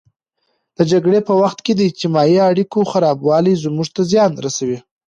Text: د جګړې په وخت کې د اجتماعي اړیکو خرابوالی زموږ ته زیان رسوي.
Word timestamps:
د 0.77 0.79
جګړې 0.91 1.19
په 1.27 1.33
وخت 1.41 1.59
کې 1.65 1.73
د 1.75 1.81
اجتماعي 1.89 2.37
اړیکو 2.49 2.79
خرابوالی 2.91 3.53
زموږ 3.63 3.87
ته 3.95 4.01
زیان 4.11 4.31
رسوي. 4.45 4.79